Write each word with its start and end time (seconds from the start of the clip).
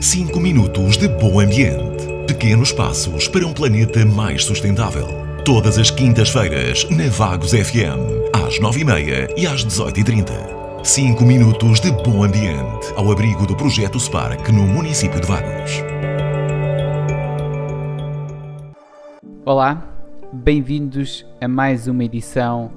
5 0.00 0.38
minutos 0.38 0.96
de 0.96 1.08
bom 1.08 1.40
ambiente. 1.40 2.06
Pequenos 2.24 2.70
passos 2.70 3.26
para 3.26 3.44
um 3.44 3.52
planeta 3.52 4.06
mais 4.06 4.44
sustentável. 4.44 5.08
Todas 5.44 5.76
as 5.76 5.90
quintas-feiras, 5.90 6.88
na 6.88 7.08
Vagos 7.08 7.50
FM, 7.50 7.98
às 8.32 8.60
9h30 8.60 9.34
e 9.36 9.44
às 9.44 9.64
18h30. 9.64 10.84
5 10.84 11.24
minutos 11.24 11.80
de 11.80 11.90
bom 11.90 12.22
ambiente, 12.22 12.92
ao 12.94 13.10
abrigo 13.10 13.44
do 13.44 13.56
projeto 13.56 13.98
Spark 13.98 14.48
no 14.52 14.62
município 14.62 15.20
de 15.20 15.26
Vagos. 15.26 15.82
Olá, 19.44 19.82
bem-vindos 20.32 21.26
a 21.40 21.48
mais 21.48 21.88
uma 21.88 22.04
edição 22.04 22.70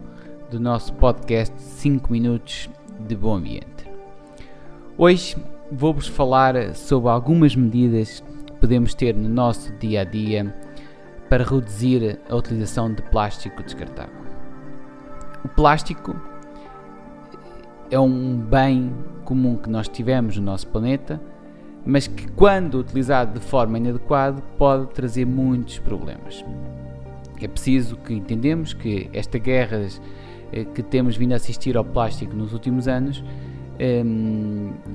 do 0.50 0.60
nosso 0.60 0.92
podcast 0.94 1.54
5 1.56 2.12
minutos 2.12 2.68
de 3.08 3.16
bom 3.16 3.36
ambiente. 3.36 3.86
Hoje 4.98 5.36
vou-vos 5.72 6.08
falar 6.08 6.76
sobre 6.76 7.10
algumas 7.10 7.56
medidas 7.56 8.22
que 8.46 8.54
podemos 8.54 8.94
ter 8.94 9.16
no 9.16 9.30
nosso 9.30 9.72
dia 9.78 10.02
a 10.02 10.04
dia 10.04 10.54
para 11.30 11.46
reduzir 11.46 12.20
a 12.30 12.36
utilização 12.36 12.94
de 12.94 13.02
plástico 13.04 13.64
descartável. 13.64 14.22
O 15.46 15.48
plástico 15.48 16.14
é 17.90 17.98
um 17.98 18.38
bem 18.38 18.94
comum 19.24 19.56
que 19.56 19.70
nós 19.70 19.88
tivemos 19.88 20.36
no 20.38 20.44
nosso 20.44 20.68
planeta, 20.68 21.22
mas 21.86 22.06
que, 22.06 22.30
quando 22.34 22.78
utilizado 22.78 23.40
de 23.40 23.46
forma 23.46 23.78
inadequada, 23.78 24.42
pode 24.58 24.88
trazer 24.88 25.26
muitos 25.26 25.80
problemas. 25.80 26.44
É 27.42 27.48
preciso 27.48 27.96
que 27.96 28.14
entendemos 28.14 28.74
que 28.74 29.10
esta 29.14 29.40
guerra 29.40 29.88
eh, 30.52 30.66
que 30.66 30.84
temos 30.84 31.16
vindo 31.16 31.32
a 31.32 31.38
assistir 31.38 31.76
ao 31.76 31.84
plástico 31.84 32.36
nos 32.36 32.54
últimos 32.54 32.88
anos 32.88 33.24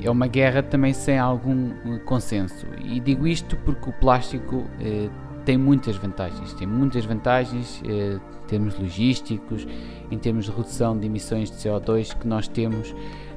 é 0.03 0.11
uma 0.11 0.29
guerra 0.29 0.63
também 0.63 0.93
sem 0.93 1.19
algum 1.19 1.73
eh, 1.85 1.99
consenso. 2.05 2.67
E 2.85 3.01
digo 3.01 3.27
isto 3.27 3.57
porque 3.57 3.91
o 3.91 3.93
plástico 3.93 4.65
eh, 4.81 5.09
tem 5.45 5.59
muitas 5.59 5.97
vantagens. 5.97 6.53
Tem 6.55 6.69
muitas 6.69 7.05
vantagens 7.05 7.83
eh, 7.85 8.21
em 8.45 8.47
termos 8.47 8.79
logísticos, 8.79 9.67
em 10.09 10.19
termos 10.19 10.45
de 10.45 10.53
redução 10.53 10.97
de 10.97 11.07
emissões 11.07 11.51
de 11.51 11.57
CO2 11.57 12.17
que 12.17 12.29
nós 12.29 12.47
temos 12.47 12.95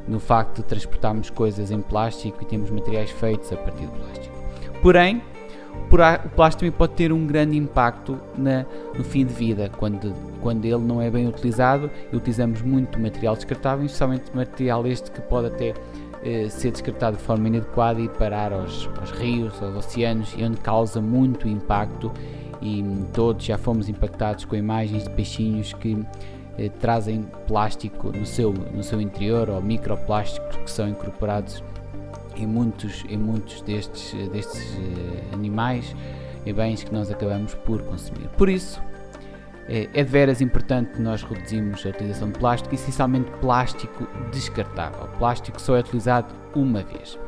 no 0.07 0.19
facto 0.19 0.57
de 0.57 0.63
transportarmos 0.63 1.31
coisas 1.31 1.71
em 1.71 1.81
plástico 1.81 2.37
e 2.43 2.45
temos 2.45 2.69
materiais 2.69 3.09
feitos 3.09 3.52
a 3.52 3.57
partir 3.57 3.87
de 3.87 3.91
plástico. 3.91 4.35
Porém, 4.83 5.21
o 5.91 6.29
plástico 6.29 6.59
também 6.59 6.71
pode 6.71 6.93
ter 6.93 7.11
um 7.11 7.25
grande 7.25 7.57
impacto 7.57 8.19
na, 8.37 8.65
no 8.95 9.03
fim 9.03 9.25
de 9.25 9.33
vida, 9.33 9.71
quando, 9.77 10.13
quando 10.39 10.63
ele 10.63 10.77
não 10.77 11.01
é 11.01 11.09
bem 11.09 11.27
utilizado 11.27 11.89
e 12.11 12.15
utilizamos 12.15 12.61
muito 12.61 12.99
material 12.99 13.35
descartável, 13.35 13.85
especialmente 13.85 14.25
material 14.35 14.85
este 14.85 15.09
que 15.09 15.19
pode 15.21 15.47
até 15.47 15.73
eh, 16.23 16.47
ser 16.49 16.71
descartado 16.71 17.17
de 17.17 17.23
forma 17.23 17.47
inadequada 17.47 17.99
e 17.99 18.07
parar 18.07 18.53
aos, 18.53 18.89
aos, 18.99 19.11
rios, 19.11 19.53
aos 19.63 19.75
oceanos, 19.75 20.35
e 20.37 20.43
onde 20.43 20.57
causa 20.57 21.01
muito 21.01 21.47
impacto. 21.47 22.11
E 22.61 22.83
todos 23.13 23.45
já 23.45 23.57
fomos 23.57 23.87
impactados 23.87 24.43
com 24.45 24.55
imagens 24.55 25.05
de 25.05 25.09
peixinhos 25.11 25.73
que 25.73 25.97
eh, 26.57 26.69
trazem 26.79 27.25
plástico 27.47 28.11
no 28.11 28.25
seu, 28.25 28.51
no 28.51 28.83
seu 28.83 28.99
interior 28.99 29.49
ou 29.49 29.61
microplásticos 29.61 30.57
que 30.57 30.69
são 30.69 30.89
incorporados 30.89 31.63
em 32.39 32.47
muitos, 32.47 33.03
em 33.09 33.17
muitos 33.17 33.61
destes, 33.61 34.13
destes 34.29 34.61
uh, 34.61 35.33
animais 35.33 35.95
e 36.45 36.53
bens 36.53 36.83
que 36.83 36.93
nós 36.93 37.11
acabamos 37.11 37.53
por 37.53 37.81
consumir. 37.81 38.27
Por 38.37 38.49
isso, 38.49 38.81
é, 39.67 39.89
é 39.93 40.03
de 40.03 40.09
veras 40.09 40.41
importante 40.41 40.99
nós 41.01 41.21
reduzirmos 41.21 41.85
a 41.85 41.89
utilização 41.89 42.31
de 42.31 42.39
plástico, 42.39 42.73
essencialmente 42.73 43.29
plástico 43.39 44.07
descartável. 44.31 45.03
O 45.03 45.17
plástico 45.17 45.61
só 45.61 45.75
é 45.75 45.79
utilizado 45.81 46.33
uma 46.55 46.81
vez. 46.81 47.19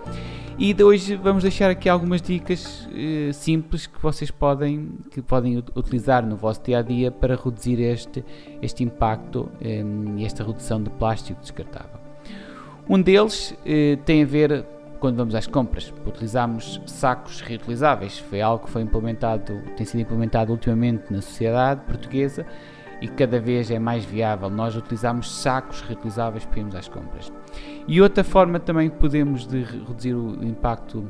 E 0.58 0.74
de 0.74 0.84
hoje 0.84 1.16
vamos 1.16 1.44
deixar 1.44 1.70
aqui 1.70 1.90
algumas 1.90 2.22
dicas 2.22 2.88
uh, 2.88 3.34
simples 3.34 3.88
que 3.88 4.02
vocês 4.02 4.32
podem, 4.32 4.92
que 5.10 5.22
podem 5.22 5.58
utilizar 5.76 6.26
no 6.26 6.36
vosso 6.36 6.62
dia 6.64 6.80
a 6.80 6.82
dia 6.82 7.12
para 7.12 7.36
reduzir 7.36 7.80
este, 7.82 8.24
este 8.62 8.84
impacto 8.84 9.50
e 9.62 10.26
esta 10.26 10.44
redução 10.44 10.82
de 10.82 10.90
plástico 10.92 11.42
descartável. 11.42 12.00
Um 12.88 13.02
deles 13.02 13.56
tem 14.06 14.24
a 14.24 14.26
ver 14.26 14.66
quando 15.02 15.18
vamos 15.18 15.34
às 15.34 15.48
compras, 15.48 15.92
utilizamos 16.06 16.80
sacos 16.86 17.42
reutilizáveis. 17.42 18.20
Foi 18.20 18.40
algo 18.40 18.66
que 18.66 18.72
foi 18.72 18.84
implementado, 18.84 19.60
tem 19.76 19.84
sido 19.84 20.02
implementado 20.02 20.52
ultimamente 20.52 21.12
na 21.12 21.22
sociedade 21.22 21.82
portuguesa 21.82 22.46
e 23.02 23.08
cada 23.08 23.40
vez 23.40 23.72
é 23.72 23.80
mais 23.80 24.06
viável. 24.06 24.48
Nós 24.48 24.76
utilizamos 24.76 25.42
sacos 25.42 25.82
reutilizáveis 25.82 26.46
para 26.46 26.60
irmos 26.60 26.76
às 26.76 26.88
compras. 26.88 27.34
E 27.88 28.00
outra 28.00 28.24
forma 28.24 28.60
também 28.60 28.92
que 28.92 28.98
podemos 28.98 29.48
de 29.48 29.64
reduzir 29.64 30.14
o 30.14 30.44
impacto 30.44 31.04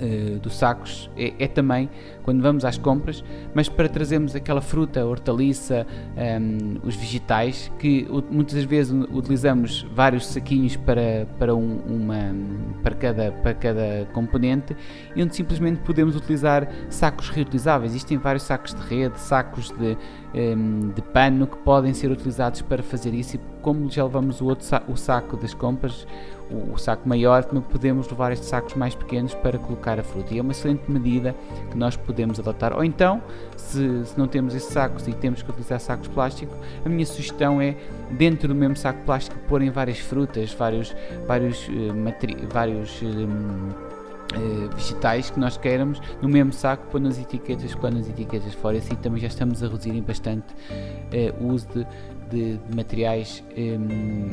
uh, 0.00 0.38
dos 0.38 0.56
sacos 0.56 1.10
é, 1.16 1.34
é, 1.38 1.48
também 1.48 1.88
quando 2.22 2.42
vamos 2.42 2.64
às 2.64 2.78
compras, 2.78 3.22
mas 3.54 3.68
para 3.68 3.88
trazermos 3.88 4.34
aquela 4.34 4.60
fruta, 4.60 5.04
hortaliça, 5.04 5.86
um, 6.16 6.20
ehm, 6.20 6.78
os 6.82 6.96
vegetais, 6.96 7.70
que 7.78 8.08
muitas 8.30 8.64
vezes 8.64 8.92
utilizamos 9.12 9.86
vários 9.94 10.26
saquinhos 10.26 10.74
para, 10.74 11.26
para, 11.38 11.54
um, 11.54 11.76
uma, 11.86 12.34
para, 12.82 12.94
cada, 12.94 13.32
para 13.32 13.54
cada 13.54 14.08
componente 14.14 14.74
e 15.14 15.22
onde 15.22 15.36
simplesmente 15.36 15.80
podemos 15.80 16.16
utilizar 16.16 16.66
sacos 16.88 17.28
reutilizáveis. 17.28 17.92
Existem 17.92 18.16
vários 18.16 18.44
sacos 18.44 18.74
de 18.74 18.80
rede, 18.80 19.20
sacos 19.20 19.70
de, 19.72 19.92
um, 19.92 19.98
ehm, 20.34 20.90
de 20.94 21.02
pano 21.02 21.46
que 21.46 21.58
podem 21.58 21.92
ser 21.92 22.10
utilizados 22.10 22.62
para 22.62 22.82
fazer 22.82 23.12
isso 23.12 23.38
como 23.64 23.90
já 23.90 24.04
levamos 24.04 24.42
o, 24.42 24.44
outro 24.44 24.66
o 24.88 24.96
saco 24.96 25.38
das 25.38 25.54
compras, 25.54 26.06
o, 26.50 26.74
o 26.74 26.78
saco 26.78 27.08
maior, 27.08 27.42
também 27.42 27.62
podemos 27.62 28.06
levar 28.08 28.30
estes 28.30 28.50
sacos 28.50 28.74
mais 28.74 28.94
pequenos 28.94 29.34
para 29.34 29.58
colocar 29.58 29.98
a 29.98 30.02
fruta. 30.02 30.34
E 30.34 30.38
é 30.38 30.42
uma 30.42 30.52
excelente 30.52 30.88
medida 30.88 31.34
que 31.70 31.76
nós 31.76 31.96
podemos 31.96 32.38
adotar. 32.38 32.74
Ou 32.76 32.84
então, 32.84 33.22
se, 33.56 34.04
se 34.04 34.18
não 34.18 34.28
temos 34.28 34.54
esses 34.54 34.68
sacos 34.68 35.08
e 35.08 35.12
temos 35.12 35.42
que 35.42 35.50
utilizar 35.50 35.80
sacos 35.80 36.08
plásticos, 36.08 36.54
a 36.84 36.88
minha 36.90 37.06
sugestão 37.06 37.60
é, 37.60 37.74
dentro 38.10 38.48
do 38.48 38.54
mesmo 38.54 38.76
saco 38.76 39.02
plástico, 39.06 39.36
porem 39.48 39.70
várias 39.70 39.98
frutas, 39.98 40.52
vários, 40.52 40.94
vários, 41.26 41.66
uh, 41.68 42.52
vários 42.52 43.00
uh, 43.00 43.94
Uh, 44.34 44.68
vegetais 44.74 45.30
que 45.30 45.38
nós 45.38 45.56
queiramos 45.56 46.00
no 46.20 46.28
mesmo 46.28 46.52
saco, 46.52 46.84
pôr 46.90 47.00
nas 47.00 47.20
etiquetas, 47.20 47.72
quando 47.74 47.98
nas 47.98 48.08
etiquetas 48.08 48.52
fora, 48.54 48.78
assim 48.78 48.96
também 48.96 49.20
já 49.20 49.28
estamos 49.28 49.62
a 49.62 49.66
reduzir 49.66 50.00
bastante 50.00 50.52
uh, 50.52 51.44
o 51.44 51.52
uso 51.52 51.68
de, 51.68 51.86
de, 52.34 52.56
de 52.58 52.76
materiais 52.76 53.42
um, 53.56 54.28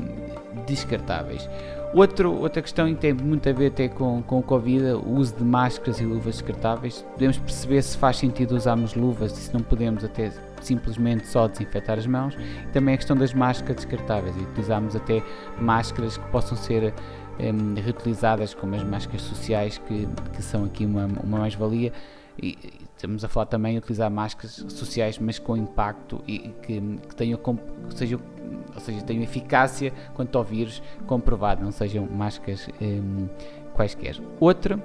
descartáveis. 0.65 1.47
Outro, 1.93 2.33
outra 2.33 2.61
questão 2.61 2.87
que 2.87 2.95
tem 2.95 3.13
muito 3.13 3.47
a 3.49 3.51
ver 3.51 3.67
até 3.67 3.89
com, 3.89 4.23
com 4.23 4.39
o 4.39 4.43
Covid, 4.43 4.93
o 4.93 5.15
uso 5.15 5.35
de 5.35 5.43
máscaras 5.43 5.99
e 5.99 6.05
luvas 6.05 6.35
descartáveis. 6.35 7.05
Podemos 7.11 7.37
perceber 7.37 7.81
se 7.81 7.97
faz 7.97 8.17
sentido 8.17 8.55
usarmos 8.55 8.95
luvas 8.95 9.33
e 9.33 9.41
se 9.41 9.53
não 9.53 9.61
podemos 9.61 10.03
até 10.03 10.31
simplesmente 10.61 11.27
só 11.27 11.49
desinfetar 11.49 11.99
as 11.99 12.07
mãos. 12.07 12.33
Também 12.71 12.95
a 12.95 12.97
questão 12.97 13.17
das 13.17 13.33
máscaras 13.33 13.75
descartáveis. 13.75 14.35
E 14.37 14.39
utilizamos 14.39 14.95
até 14.95 15.21
máscaras 15.59 16.17
que 16.17 16.25
possam 16.29 16.57
ser 16.57 16.93
um, 17.39 17.73
reutilizadas, 17.73 18.53
como 18.53 18.73
as 18.73 18.83
máscaras 18.83 19.23
sociais, 19.23 19.77
que, 19.77 20.07
que 20.33 20.41
são 20.41 20.63
aqui 20.63 20.85
uma, 20.85 21.05
uma 21.05 21.39
mais-valia. 21.39 21.91
Estamos 23.01 23.25
a 23.25 23.27
falar 23.27 23.47
também 23.47 23.73
de 23.73 23.79
utilizar 23.79 24.11
máscaras 24.11 24.63
sociais, 24.69 25.17
mas 25.17 25.39
com 25.39 25.57
impacto 25.57 26.23
e 26.27 26.53
que, 26.61 26.79
que 26.79 27.15
tenham, 27.15 27.39
sejam 27.95 28.19
ou 28.73 28.79
seja, 28.79 29.01
tenham 29.01 29.23
eficácia 29.23 29.91
quanto 30.13 30.37
ao 30.37 30.43
vírus 30.43 30.83
comprovado, 31.07 31.63
não 31.63 31.71
sejam 31.71 32.05
máscaras 32.05 32.69
um, 32.79 33.27
quaisquer. 33.73 34.17
Outra 34.39 34.81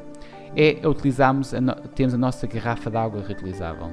é 0.56 0.86
utilizarmos, 0.88 1.52
a 1.52 1.60
no, 1.60 1.74
temos 1.74 2.14
a 2.14 2.18
nossa 2.18 2.46
garrafa 2.46 2.90
de 2.90 2.96
água 2.96 3.22
reutilizável. 3.22 3.90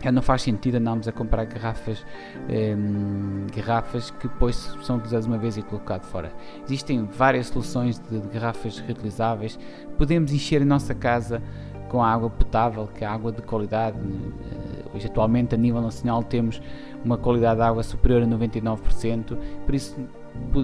Já 0.00 0.12
não 0.12 0.22
faz 0.22 0.42
sentido 0.42 0.76
andarmos 0.76 1.08
a 1.08 1.12
comprar 1.12 1.44
garrafas, 1.46 2.06
um, 2.48 3.48
garrafas 3.54 4.12
que 4.12 4.28
depois 4.28 4.54
são 4.82 4.96
utilizadas 4.96 5.26
uma 5.26 5.38
vez 5.38 5.56
e 5.56 5.62
colocado 5.62 6.04
fora. 6.04 6.32
Existem 6.64 7.04
várias 7.06 7.48
soluções 7.48 7.98
de, 7.98 8.20
de 8.20 8.28
garrafas 8.28 8.78
reutilizáveis. 8.78 9.58
Podemos 9.96 10.32
encher 10.32 10.62
a 10.62 10.64
nossa 10.64 10.94
casa 10.94 11.42
com 11.88 12.02
água 12.02 12.30
potável, 12.30 12.88
que 12.94 13.04
é 13.04 13.06
água 13.06 13.32
de 13.32 13.42
qualidade. 13.42 13.96
Eh, 13.98 14.84
hoje, 14.94 15.06
atualmente, 15.06 15.54
a 15.54 15.58
nível 15.58 15.80
nacional, 15.80 16.22
temos 16.22 16.60
uma 17.04 17.16
qualidade 17.16 17.56
de 17.60 17.66
água 17.66 17.82
superior 17.82 18.22
a 18.22 18.26
99%, 18.26 19.36
por 19.64 19.74
isso 19.74 19.96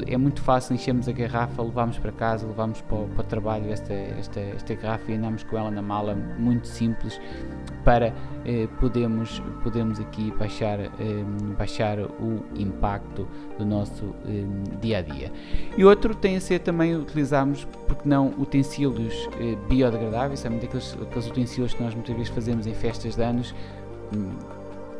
é 0.06 0.16
muito 0.16 0.40
fácil 0.42 0.74
enchermos 0.74 1.08
a 1.08 1.12
garrafa, 1.12 1.62
levamos 1.62 1.98
para 1.98 2.12
casa, 2.12 2.46
levamos 2.46 2.80
para 2.80 2.96
o, 2.96 3.08
para 3.08 3.20
o 3.20 3.24
trabalho 3.24 3.70
esta, 3.70 3.92
esta, 3.92 4.40
esta 4.40 4.74
garrafa 4.74 5.12
e 5.12 5.14
andamos 5.14 5.42
com 5.42 5.56
ela 5.56 5.70
na 5.70 5.82
mala, 5.82 6.14
muito 6.14 6.66
simples, 6.66 7.20
para 7.84 8.14
eh, 8.44 8.66
podermos, 8.80 9.40
aqui 10.00 10.32
baixar, 10.38 10.80
eh, 10.80 10.90
baixar 11.56 11.98
o 12.00 12.42
impacto 12.56 13.28
do 13.58 13.64
nosso 13.64 14.14
eh, 14.26 14.44
dia 14.80 14.98
a 14.98 15.02
dia. 15.02 15.32
E 15.76 15.84
outro 15.84 16.14
tem 16.14 16.36
a 16.36 16.40
ser 16.40 16.60
também 16.60 16.96
utilizarmos, 16.96 17.66
porque 17.86 18.08
não, 18.08 18.28
utensílios 18.38 19.28
eh, 19.38 19.56
biodegradáveis, 19.68 20.40
são 20.40 20.54
aqueles, 20.56 20.96
aqueles 21.00 21.28
utensílios 21.28 21.74
que 21.74 21.82
nós 21.82 21.94
muitas 21.94 22.16
vezes 22.16 22.32
fazemos 22.32 22.66
em 22.66 22.74
festas 22.74 23.16
de 23.16 23.22
anos 23.22 23.54
hum, 24.14 24.32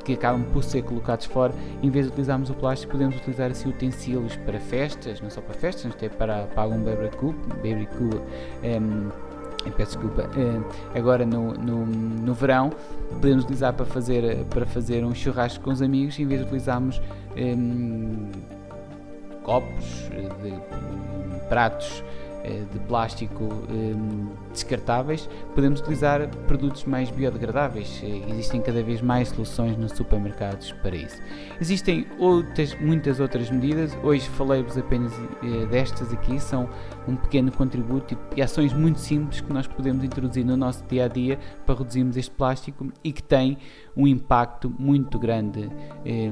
que 0.04 0.12
acabam 0.12 0.44
por 0.52 0.62
ser 0.62 0.82
colocados 0.82 1.26
fora, 1.26 1.54
em 1.82 1.90
vez 1.90 2.06
de 2.06 2.12
utilizarmos 2.12 2.50
o 2.50 2.54
plástico, 2.54 2.92
podemos 2.92 3.16
utilizar 3.16 3.50
assim 3.50 3.68
utensílios 3.68 4.36
para 4.36 4.60
festas, 4.60 5.20
não 5.20 5.30
só 5.30 5.40
para 5.40 5.54
festas, 5.54 5.92
até 5.92 6.08
para, 6.08 6.44
para 6.44 6.62
algum 6.62 6.82
barbecue, 6.82 7.32
barbecue 7.62 8.20
um, 8.80 9.10
peço 9.70 9.98
desculpa, 9.98 10.28
agora 10.94 11.24
no, 11.24 11.54
no, 11.54 11.86
no, 11.86 12.34
verão, 12.34 12.70
podemos 13.12 13.44
utilizar 13.44 13.72
para 13.72 13.86
fazer, 13.86 14.44
para 14.50 14.66
fazer 14.66 15.04
um 15.04 15.14
churrasco 15.14 15.64
com 15.64 15.70
os 15.70 15.80
amigos, 15.80 16.18
em 16.18 16.26
vez 16.26 16.40
de 16.40 16.46
utilizarmos 16.46 17.00
um, 17.34 18.30
copos, 19.42 20.10
de, 20.42 20.52
pratos 21.48 22.02
eh, 22.02 22.23
de 22.72 22.78
plástico 22.80 23.44
ehm, 23.70 24.28
descartáveis, 24.52 25.28
podemos 25.54 25.80
utilizar 25.80 26.28
produtos 26.46 26.84
mais 26.84 27.10
biodegradáveis. 27.10 28.02
Eh, 28.02 28.30
existem 28.30 28.60
cada 28.60 28.82
vez 28.82 29.00
mais 29.00 29.28
soluções 29.28 29.76
nos 29.76 29.92
supermercados 29.92 30.72
para 30.72 30.94
isso. 30.94 31.20
Existem 31.60 32.06
outras, 32.18 32.74
muitas 32.80 33.18
outras 33.18 33.50
medidas, 33.50 33.96
hoje 34.02 34.28
falei-vos 34.30 34.76
apenas 34.76 35.12
eh, 35.12 35.66
destas 35.70 36.12
aqui, 36.12 36.38
são 36.38 36.68
um 37.08 37.16
pequeno 37.16 37.50
contributo 37.50 38.16
e 38.36 38.42
ações 38.42 38.72
muito 38.72 39.00
simples 39.00 39.40
que 39.40 39.52
nós 39.52 39.66
podemos 39.66 40.04
introduzir 40.04 40.44
no 40.44 40.56
nosso 40.56 40.84
dia 40.84 41.06
a 41.06 41.08
dia 41.08 41.38
para 41.64 41.76
reduzirmos 41.78 42.16
este 42.16 42.30
plástico 42.30 42.92
e 43.02 43.12
que 43.12 43.22
tem 43.22 43.58
um 43.96 44.06
impacto 44.06 44.72
muito 44.78 45.18
grande 45.18 45.70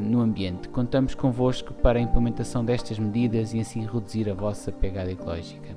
no 0.03 0.21
ambiente. 0.21 0.69
Contamos 0.69 1.15
convosco 1.15 1.73
para 1.73 1.99
a 1.99 2.03
implementação 2.03 2.65
destas 2.65 2.99
medidas 2.99 3.55
e 3.55 3.61
assim 3.61 3.87
reduzir 3.87 4.29
a 4.29 4.35
vossa 4.35 4.73
pegada 4.73 5.13
ecológica. 5.13 5.77